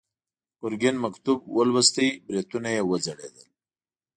[0.61, 1.95] ګرګين مکتوب ولوست،
[2.27, 3.47] برېتونه يې وځړېدل.